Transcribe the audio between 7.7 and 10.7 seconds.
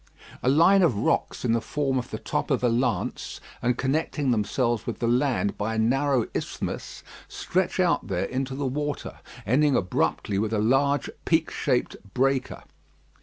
out there into the water, ending abruptly with a